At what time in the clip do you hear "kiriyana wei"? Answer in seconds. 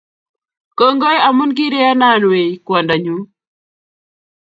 1.57-2.49